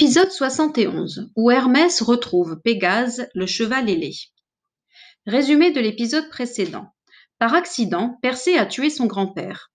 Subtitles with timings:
[0.00, 4.12] Épisode 71 où Hermès retrouve Pégase, le cheval ailé.
[5.26, 6.86] Résumé de l'épisode précédent.
[7.40, 9.72] Par accident, Persée a tué son grand-père.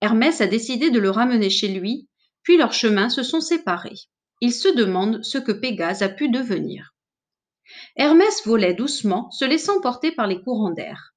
[0.00, 2.08] Hermès a décidé de le ramener chez lui,
[2.42, 3.94] puis leurs chemins se sont séparés.
[4.40, 6.96] Il se demande ce que Pégase a pu devenir.
[7.94, 11.14] Hermès volait doucement, se laissant porter par les courants d'air.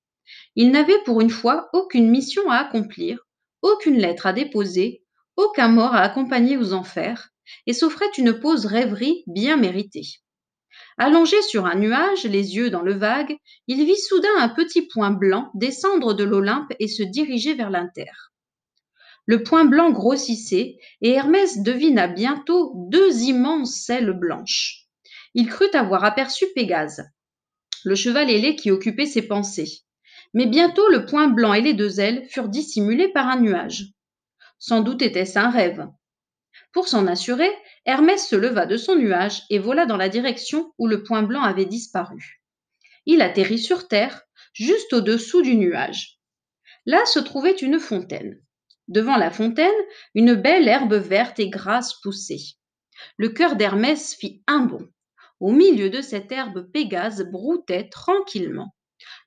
[0.55, 3.17] Il n'avait pour une fois aucune mission à accomplir,
[3.63, 5.03] aucune lettre à déposer,
[5.37, 7.32] aucun mort à accompagner aux enfers,
[7.67, 10.07] et s'offrait une pause rêverie bien méritée.
[10.97, 13.35] Allongé sur un nuage, les yeux dans le vague,
[13.67, 18.11] il vit soudain un petit point blanc descendre de l'Olympe et se diriger vers l'Inter.
[19.25, 24.87] Le point blanc grossissait, et Hermès devina bientôt deux immenses selles blanches.
[25.33, 27.03] Il crut avoir aperçu Pégase,
[27.83, 29.81] le cheval ailé qui occupait ses pensées.
[30.33, 33.93] Mais bientôt le point blanc et les deux ailes furent dissimulés par un nuage.
[34.57, 35.87] Sans doute était-ce un rêve.
[36.73, 37.51] Pour s'en assurer,
[37.85, 41.43] Hermès se leva de son nuage et vola dans la direction où le point blanc
[41.43, 42.41] avait disparu.
[43.05, 46.19] Il atterrit sur terre, juste au-dessous du nuage.
[46.87, 48.41] Là se trouvait une fontaine.
[48.87, 49.71] Devant la fontaine,
[50.15, 52.55] une belle herbe verte et grasse poussait.
[53.17, 54.89] Le cœur d'Hermès fit un bond.
[55.39, 58.73] Au milieu de cette herbe, Pégase broutait tranquillement.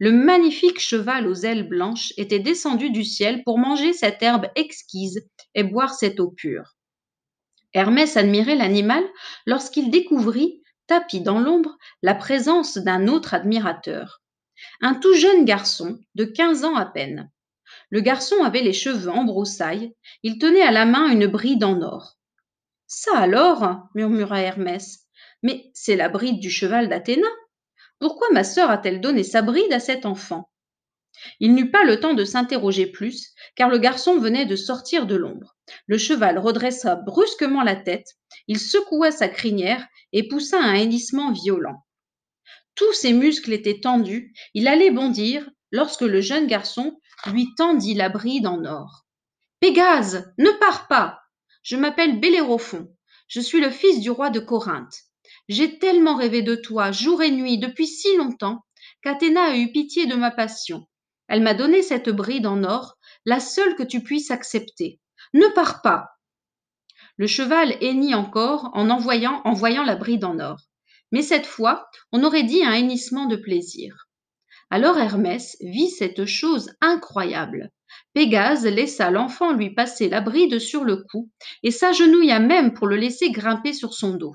[0.01, 5.29] Le magnifique cheval aux ailes blanches était descendu du ciel pour manger cette herbe exquise
[5.55, 6.76] et boire cette eau pure.
[7.77, 9.05] Hermès admirait l'animal
[9.45, 14.23] lorsqu'il découvrit, tapis dans l'ombre, la présence d'un autre admirateur.
[14.81, 17.31] Un tout jeune garçon, de quinze ans à peine.
[17.91, 21.83] Le garçon avait les cheveux en broussailles, il tenait à la main une bride en
[21.83, 22.17] or.
[22.87, 25.01] Ça alors murmura Hermès.
[25.43, 27.29] Mais c'est la bride du cheval d'Athéna.
[27.99, 30.49] Pourquoi ma sœur a-t-elle donné sa bride à cet enfant?
[31.41, 35.17] Il n'eut pas le temps de s'interroger plus, car le garçon venait de sortir de
[35.17, 35.56] l'ombre.
[35.87, 38.15] Le cheval redressa brusquement la tête,
[38.49, 41.85] il secoua sa crinière et poussa un hennissement violent.
[42.75, 46.99] Tous ses muscles étaient tendus, il allait bondir lorsque le jeune garçon
[47.33, 49.07] lui tendit la bride en or.
[49.61, 51.21] Pégase, ne pars pas.
[51.63, 52.89] Je m'appelle Bellérophon.
[53.29, 54.95] Je suis le fils du roi de Corinthe.
[55.49, 58.65] J'ai tellement rêvé de toi jour et nuit depuis si longtemps
[59.03, 60.87] qu'Athéna a eu pitié de ma passion.
[61.29, 65.01] Elle m'a donné cette bride en or, la seule que tu puisses accepter.
[65.35, 66.11] Ne pars pas.
[67.17, 70.59] Le cheval hennit encore en, envoyant, en voyant la bride en or.
[71.13, 74.07] Mais cette fois, on aurait dit un hennissement de plaisir.
[74.71, 77.71] Alors Hermès vit cette chose incroyable.
[78.15, 81.31] Pégase laissa l'enfant lui passer la bride sur le cou
[81.63, 84.35] et s'agenouilla même pour le laisser grimper sur son dos.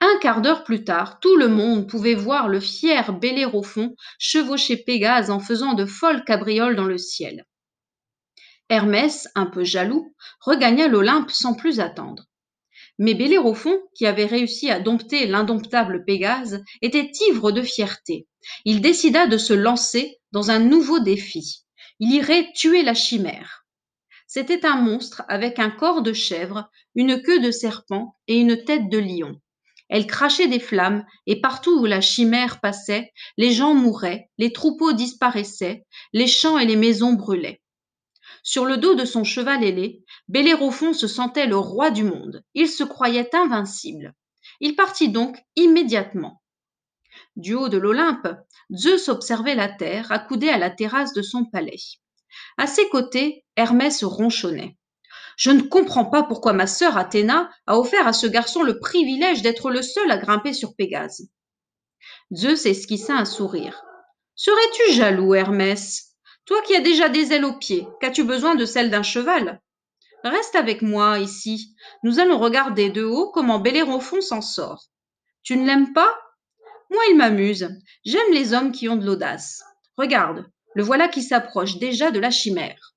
[0.00, 5.30] Un quart d'heure plus tard, tout le monde pouvait voir le fier Bellérophon chevaucher Pégase
[5.30, 7.44] en faisant de folles cabrioles dans le ciel.
[8.70, 12.26] Hermès, un peu jaloux, regagna l'Olympe sans plus attendre.
[12.98, 18.28] Mais Bellérophon, qui avait réussi à dompter l'indomptable Pégase, était ivre de fierté.
[18.64, 21.64] Il décida de se lancer dans un nouveau défi.
[21.98, 23.66] Il irait tuer la chimère.
[24.26, 28.88] C'était un monstre avec un corps de chèvre, une queue de serpent et une tête
[28.88, 29.40] de lion.
[29.88, 34.92] Elle crachait des flammes, et partout où la chimère passait, les gens mouraient, les troupeaux
[34.92, 37.60] disparaissaient, les champs et les maisons brûlaient.
[38.42, 42.42] Sur le dos de son cheval ailé, Bellérophon se sentait le roi du monde.
[42.54, 44.14] Il se croyait invincible.
[44.60, 46.42] Il partit donc immédiatement.
[47.36, 48.28] Du haut de l'Olympe,
[48.74, 51.80] Zeus observait la terre, accoudé à la terrasse de son palais.
[52.56, 54.76] À ses côtés, Hermès ronchonnait.
[55.36, 59.42] Je ne comprends pas pourquoi ma sœur Athéna a offert à ce garçon le privilège
[59.42, 61.30] d'être le seul à grimper sur Pégase.
[62.34, 63.82] Zeus esquissa un sourire.
[64.34, 66.09] Serais-tu jaloux, Hermès?
[66.46, 69.60] Toi qui as déjà des ailes aux pieds, qu'as-tu besoin de celles d'un cheval?
[70.24, 71.74] Reste avec moi ici.
[72.02, 74.84] Nous allons regarder de haut comment Bellérophon s'en sort.
[75.42, 76.14] Tu ne l'aimes pas?
[76.90, 77.68] Moi, il m'amuse.
[78.04, 79.62] J'aime les hommes qui ont de l'audace.
[79.96, 80.44] Regarde,
[80.74, 82.94] le voilà qui s'approche déjà de la chimère.